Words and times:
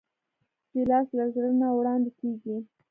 ګیلاس 0.71 1.07
له 1.17 1.25
زړه 1.33 1.49
نه 1.61 1.67
وړاندې 1.77 2.11
کېږي. 2.19 2.55